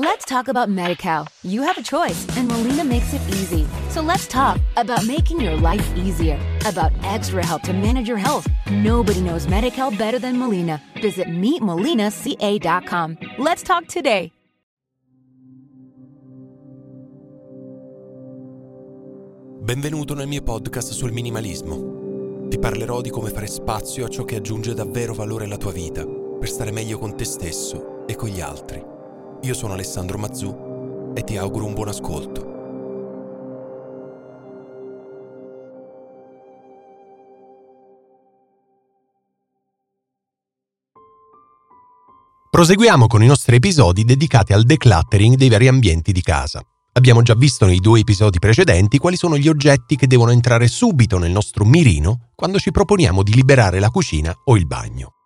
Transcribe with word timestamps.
Let's 0.00 0.24
talk 0.24 0.46
about 0.46 0.68
MediCal. 0.68 1.26
You 1.42 1.62
have 1.62 1.76
a 1.76 1.82
choice, 1.82 2.24
and 2.36 2.46
Molina 2.46 2.84
makes 2.84 3.12
it 3.14 3.20
easy. 3.30 3.66
So 3.90 4.00
let's 4.00 4.28
talk 4.28 4.60
about 4.76 5.04
making 5.04 5.40
your 5.40 5.56
life 5.56 5.84
easier, 5.96 6.38
about 6.66 6.92
extra 7.02 7.44
help 7.44 7.62
to 7.62 7.72
manage 7.72 8.06
your 8.06 8.16
health. 8.16 8.46
Nobody 8.70 9.20
knows 9.20 9.48
MediCal 9.48 9.98
better 9.98 10.20
than 10.20 10.38
Molina. 10.38 10.80
Visit 11.02 11.26
meetmolinaca.com. 11.26 13.18
Let's 13.38 13.64
talk 13.64 13.88
today. 13.88 14.30
Benvenuto 19.60 20.14
nel 20.14 20.28
mio 20.28 20.42
podcast 20.42 20.92
sul 20.92 21.10
minimalismo. 21.10 22.46
Ti 22.48 22.58
parlerò 22.60 23.00
di 23.00 23.10
come 23.10 23.30
fare 23.30 23.48
spazio 23.48 24.04
a 24.04 24.08
ciò 24.08 24.22
che 24.22 24.36
aggiunge 24.36 24.74
davvero 24.74 25.12
valore 25.12 25.46
alla 25.46 25.56
tua 25.56 25.72
vita, 25.72 26.06
per 26.06 26.48
stare 26.48 26.70
meglio 26.70 26.98
con 26.98 27.16
te 27.16 27.24
stesso 27.24 28.06
e 28.06 28.14
con 28.14 28.28
gli 28.28 28.40
altri. 28.40 28.97
Io 29.42 29.54
sono 29.54 29.74
Alessandro 29.74 30.18
Mazzù 30.18 31.12
e 31.14 31.22
ti 31.22 31.36
auguro 31.36 31.64
un 31.64 31.74
buon 31.74 31.88
ascolto. 31.88 32.56
Proseguiamo 42.50 43.06
con 43.06 43.22
i 43.22 43.26
nostri 43.26 43.56
episodi 43.56 44.04
dedicati 44.04 44.52
al 44.52 44.64
decluttering 44.64 45.36
dei 45.36 45.48
vari 45.48 45.68
ambienti 45.68 46.10
di 46.10 46.22
casa. 46.22 46.60
Abbiamo 46.94 47.22
già 47.22 47.34
visto 47.34 47.66
nei 47.66 47.78
due 47.78 48.00
episodi 48.00 48.40
precedenti 48.40 48.98
quali 48.98 49.16
sono 49.16 49.38
gli 49.38 49.46
oggetti 49.46 49.94
che 49.94 50.08
devono 50.08 50.32
entrare 50.32 50.66
subito 50.66 51.18
nel 51.18 51.30
nostro 51.30 51.64
mirino 51.64 52.30
quando 52.34 52.58
ci 52.58 52.72
proponiamo 52.72 53.22
di 53.22 53.34
liberare 53.34 53.78
la 53.78 53.90
cucina 53.90 54.34
o 54.46 54.56
il 54.56 54.66
bagno. 54.66 55.17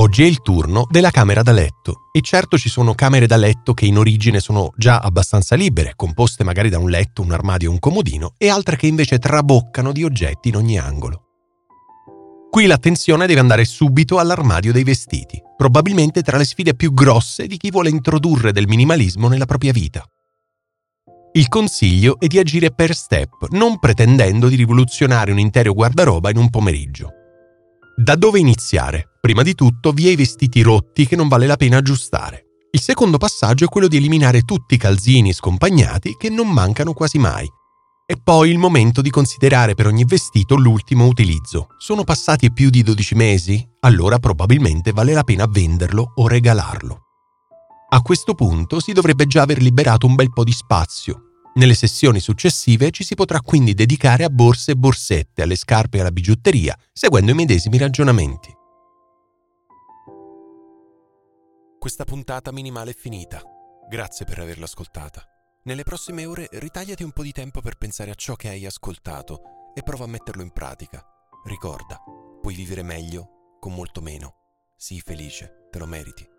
Oggi 0.00 0.22
è 0.22 0.26
il 0.26 0.40
turno 0.40 0.86
della 0.88 1.10
camera 1.10 1.42
da 1.42 1.52
letto 1.52 2.08
e 2.10 2.22
certo 2.22 2.56
ci 2.56 2.70
sono 2.70 2.94
camere 2.94 3.26
da 3.26 3.36
letto 3.36 3.74
che 3.74 3.84
in 3.84 3.98
origine 3.98 4.40
sono 4.40 4.72
già 4.74 4.98
abbastanza 4.98 5.56
libere, 5.56 5.92
composte 5.94 6.42
magari 6.42 6.70
da 6.70 6.78
un 6.78 6.88
letto, 6.88 7.20
un 7.20 7.32
armadio 7.32 7.68
e 7.68 7.72
un 7.72 7.78
comodino, 7.78 8.32
e 8.38 8.48
altre 8.48 8.76
che 8.76 8.86
invece 8.86 9.18
traboccano 9.18 9.92
di 9.92 10.02
oggetti 10.02 10.48
in 10.48 10.56
ogni 10.56 10.78
angolo. 10.78 11.24
Qui 12.48 12.64
l'attenzione 12.64 13.26
deve 13.26 13.40
andare 13.40 13.66
subito 13.66 14.18
all'armadio 14.18 14.72
dei 14.72 14.84
vestiti, 14.84 15.38
probabilmente 15.54 16.22
tra 16.22 16.38
le 16.38 16.46
sfide 16.46 16.74
più 16.74 16.94
grosse 16.94 17.46
di 17.46 17.58
chi 17.58 17.70
vuole 17.70 17.90
introdurre 17.90 18.52
del 18.52 18.68
minimalismo 18.68 19.28
nella 19.28 19.44
propria 19.44 19.72
vita. 19.72 20.02
Il 21.32 21.48
consiglio 21.48 22.18
è 22.18 22.26
di 22.26 22.38
agire 22.38 22.70
per 22.70 22.94
step, 22.94 23.48
non 23.50 23.78
pretendendo 23.78 24.48
di 24.48 24.56
rivoluzionare 24.56 25.30
un 25.30 25.38
intero 25.38 25.74
guardaroba 25.74 26.30
in 26.30 26.38
un 26.38 26.48
pomeriggio. 26.48 27.16
Da 28.02 28.16
dove 28.16 28.38
iniziare? 28.38 29.18
Prima 29.20 29.42
di 29.42 29.54
tutto, 29.54 29.92
via 29.92 30.10
i 30.10 30.16
vestiti 30.16 30.62
rotti 30.62 31.06
che 31.06 31.16
non 31.16 31.28
vale 31.28 31.46
la 31.46 31.56
pena 31.56 31.76
aggiustare. 31.76 32.46
Il 32.70 32.80
secondo 32.80 33.18
passaggio 33.18 33.66
è 33.66 33.68
quello 33.68 33.88
di 33.88 33.98
eliminare 33.98 34.40
tutti 34.40 34.76
i 34.76 34.78
calzini 34.78 35.34
scompagnati 35.34 36.16
che 36.18 36.30
non 36.30 36.48
mancano 36.48 36.94
quasi 36.94 37.18
mai. 37.18 37.46
E 38.06 38.16
poi 38.16 38.48
il 38.48 38.56
momento 38.56 39.02
di 39.02 39.10
considerare 39.10 39.74
per 39.74 39.86
ogni 39.86 40.04
vestito 40.06 40.54
l'ultimo 40.54 41.04
utilizzo. 41.08 41.66
Sono 41.76 42.02
passati 42.02 42.50
più 42.50 42.70
di 42.70 42.82
12 42.82 43.14
mesi? 43.16 43.68
Allora 43.80 44.18
probabilmente 44.18 44.92
vale 44.92 45.12
la 45.12 45.22
pena 45.22 45.44
venderlo 45.46 46.12
o 46.14 46.26
regalarlo. 46.26 47.00
A 47.90 48.00
questo 48.00 48.32
punto 48.32 48.80
si 48.80 48.94
dovrebbe 48.94 49.26
già 49.26 49.42
aver 49.42 49.60
liberato 49.60 50.06
un 50.06 50.14
bel 50.14 50.32
po' 50.32 50.44
di 50.44 50.52
spazio. 50.52 51.29
Nelle 51.52 51.74
sessioni 51.74 52.20
successive 52.20 52.90
ci 52.90 53.02
si 53.02 53.14
potrà 53.14 53.40
quindi 53.40 53.74
dedicare 53.74 54.22
a 54.22 54.30
borse 54.30 54.72
e 54.72 54.76
borsette, 54.76 55.42
alle 55.42 55.56
scarpe 55.56 55.96
e 55.96 56.00
alla 56.00 56.12
bigiotteria, 56.12 56.78
seguendo 56.92 57.32
i 57.32 57.34
medesimi 57.34 57.76
ragionamenti. 57.76 58.54
Questa 61.78 62.04
puntata 62.04 62.52
minimale 62.52 62.92
è 62.92 62.94
finita. 62.94 63.42
Grazie 63.88 64.24
per 64.24 64.38
averla 64.38 64.66
ascoltata. 64.66 65.24
Nelle 65.64 65.82
prossime 65.82 66.24
ore 66.24 66.48
ritagliati 66.52 67.02
un 67.02 67.10
po' 67.10 67.22
di 67.22 67.32
tempo 67.32 67.60
per 67.60 67.76
pensare 67.76 68.10
a 68.10 68.14
ciò 68.14 68.34
che 68.36 68.48
hai 68.48 68.64
ascoltato 68.64 69.72
e 69.74 69.82
prova 69.82 70.04
a 70.04 70.08
metterlo 70.08 70.42
in 70.42 70.52
pratica. 70.52 71.04
Ricorda, 71.44 71.98
puoi 72.40 72.54
vivere 72.54 72.82
meglio 72.82 73.56
con 73.58 73.74
molto 73.74 74.00
meno. 74.00 74.34
Sii 74.76 75.00
felice, 75.00 75.66
te 75.70 75.78
lo 75.78 75.86
meriti. 75.86 76.38